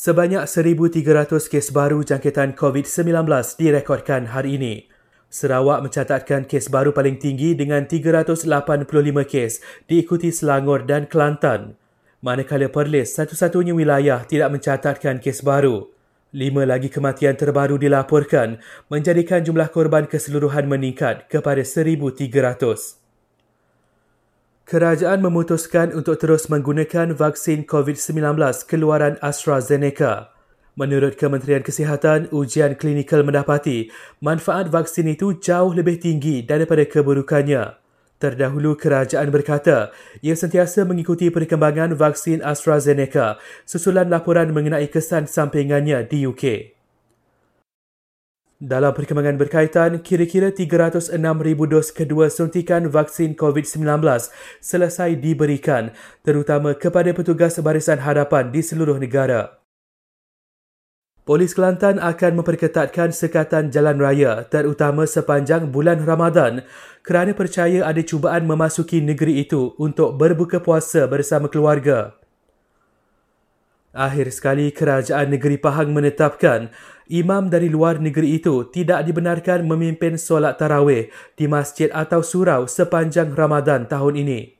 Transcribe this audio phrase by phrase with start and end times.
[0.00, 3.20] Sebanyak 1,300 kes baru jangkitan COVID-19
[3.60, 4.88] direkodkan hari ini.
[5.28, 8.48] Sarawak mencatatkan kes baru paling tinggi dengan 385
[9.28, 9.60] kes
[9.92, 11.76] diikuti Selangor dan Kelantan.
[12.24, 15.92] Manakala Perlis satu-satunya wilayah tidak mencatatkan kes baru.
[16.32, 18.56] Lima lagi kematian terbaru dilaporkan
[18.88, 22.96] menjadikan jumlah korban keseluruhan meningkat kepada 1,300
[24.70, 28.38] kerajaan memutuskan untuk terus menggunakan vaksin COVID-19
[28.70, 30.30] keluaran AstraZeneca.
[30.78, 33.90] Menurut Kementerian Kesihatan, ujian klinikal mendapati
[34.22, 37.82] manfaat vaksin itu jauh lebih tinggi daripada keburukannya.
[38.22, 39.90] Terdahulu kerajaan berkata
[40.22, 46.78] ia sentiasa mengikuti perkembangan vaksin AstraZeneca susulan laporan mengenai kesan sampingannya di UK.
[48.60, 51.16] Dalam perkembangan berkaitan, kira-kira 306,000
[51.64, 54.04] dos kedua suntikan vaksin COVID-19
[54.60, 59.64] selesai diberikan terutama kepada petugas barisan hadapan di seluruh negara.
[61.24, 66.60] Polis Kelantan akan memperketatkan sekatan jalan raya terutama sepanjang bulan Ramadan
[67.00, 72.19] kerana percaya ada cubaan memasuki negeri itu untuk berbuka puasa bersama keluarga.
[73.90, 76.70] Akhir sekali kerajaan negeri Pahang menetapkan
[77.10, 83.34] imam dari luar negeri itu tidak dibenarkan memimpin solat tarawih di masjid atau surau sepanjang
[83.34, 84.59] Ramadan tahun ini.